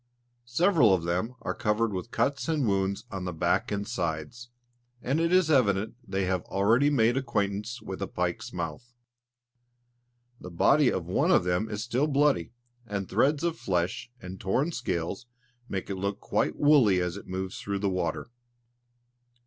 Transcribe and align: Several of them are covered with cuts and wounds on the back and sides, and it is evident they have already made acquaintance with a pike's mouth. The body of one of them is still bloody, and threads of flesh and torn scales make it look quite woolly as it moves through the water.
Several 0.47 0.91
of 0.95 1.03
them 1.03 1.35
are 1.43 1.53
covered 1.53 1.93
with 1.93 2.09
cuts 2.09 2.47
and 2.49 2.67
wounds 2.67 3.05
on 3.11 3.25
the 3.25 3.31
back 3.31 3.71
and 3.71 3.87
sides, 3.87 4.49
and 4.99 5.19
it 5.19 5.31
is 5.31 5.51
evident 5.51 5.93
they 6.03 6.23
have 6.25 6.41
already 6.45 6.89
made 6.89 7.17
acquaintance 7.17 7.83
with 7.83 8.01
a 8.01 8.07
pike's 8.07 8.51
mouth. 8.51 8.95
The 10.39 10.49
body 10.49 10.91
of 10.91 11.05
one 11.05 11.29
of 11.29 11.43
them 11.43 11.69
is 11.69 11.83
still 11.83 12.07
bloody, 12.07 12.51
and 12.87 13.07
threads 13.07 13.43
of 13.43 13.59
flesh 13.59 14.09
and 14.19 14.39
torn 14.39 14.71
scales 14.71 15.27
make 15.69 15.87
it 15.87 15.97
look 15.97 16.19
quite 16.19 16.55
woolly 16.55 16.99
as 16.99 17.15
it 17.15 17.27
moves 17.27 17.59
through 17.59 17.77
the 17.77 17.87
water. 17.87 18.31